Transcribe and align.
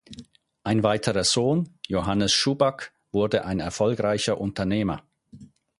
Ein 0.63 0.81
weiterer 0.81 1.23
Sohn, 1.23 1.75
Johannes 1.87 2.33
Schuback, 2.33 2.91
wurde 3.11 3.45
ein 3.45 3.59
erfolgreicher 3.59 4.41
Unternehmer. 4.41 5.03